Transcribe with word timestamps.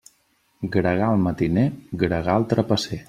Gregal 0.75 1.21
matiner, 1.27 1.67
gregal 2.05 2.49
trapasser. 2.55 2.99